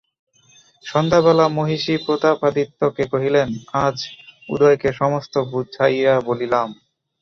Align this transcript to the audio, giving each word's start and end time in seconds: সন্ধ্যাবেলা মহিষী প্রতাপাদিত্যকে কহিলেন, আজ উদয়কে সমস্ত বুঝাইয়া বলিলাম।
সন্ধ্যাবেলা 0.85 1.45
মহিষী 1.49 1.93
প্রতাপাদিত্যকে 2.05 3.03
কহিলেন, 3.11 3.47
আজ 3.85 3.97
উদয়কে 4.49 4.89
সমস্ত 4.93 5.33
বুঝাইয়া 5.51 6.13
বলিলাম। 6.19 6.67